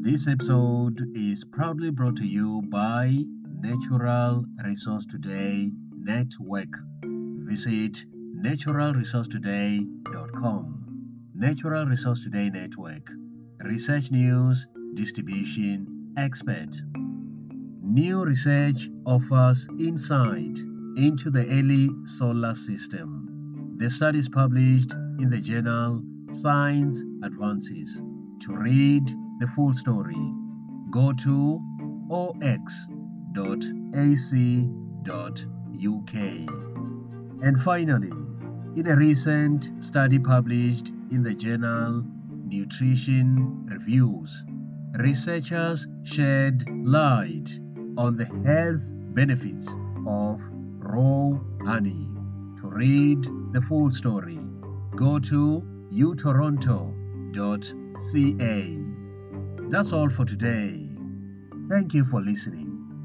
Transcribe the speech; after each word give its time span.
This 0.00 0.28
episode 0.28 1.10
is 1.16 1.42
proudly 1.44 1.90
brought 1.90 2.18
to 2.18 2.24
you 2.24 2.62
by 2.62 3.12
Natural 3.60 4.44
Resource 4.64 5.06
Today 5.06 5.72
Network. 5.92 6.68
Visit 7.02 8.06
naturalresourcetoday.com. 8.36 11.30
Natural 11.34 11.84
Resource 11.84 12.22
Today 12.22 12.48
Network. 12.48 13.10
Research 13.64 14.12
news, 14.12 14.68
distribution, 14.94 16.12
expert. 16.16 16.80
New 17.82 18.24
research 18.24 18.88
offers 19.04 19.66
insight 19.80 20.60
into 20.96 21.28
the 21.28 21.44
early 21.50 21.90
solar 22.04 22.54
system. 22.54 23.74
The 23.78 23.90
study 23.90 24.20
is 24.20 24.28
published 24.28 24.92
in 24.92 25.28
the 25.28 25.40
journal 25.40 26.04
Science 26.30 27.02
Advances. 27.24 28.00
To 28.42 28.54
read 28.54 29.12
the 29.38 29.46
full 29.48 29.74
story, 29.74 30.34
go 30.90 31.12
to 31.12 31.60
ox.ac.uk. 32.10 32.88
And 37.40 37.60
finally, 37.60 38.12
in 38.76 38.86
a 38.88 38.96
recent 38.96 39.70
study 39.82 40.18
published 40.18 40.92
in 41.10 41.22
the 41.22 41.34
journal 41.34 42.04
Nutrition 42.46 43.66
Reviews, 43.66 44.44
researchers 44.98 45.86
shed 46.02 46.64
light 46.84 47.60
on 47.96 48.16
the 48.16 48.26
health 48.46 48.90
benefits 49.14 49.68
of 50.06 50.40
raw 50.78 51.38
honey. 51.64 52.08
To 52.60 52.68
read 52.68 53.24
the 53.52 53.62
full 53.62 53.90
story, 53.90 54.38
go 54.96 55.18
to 55.20 55.62
utoronto.ca. 55.92 56.94
That's 59.70 59.92
all 59.92 60.10
for 60.10 60.24
today. 60.24 60.96
Thank 61.68 61.94
you 61.94 62.04
for 62.04 62.22
listening. 62.22 62.97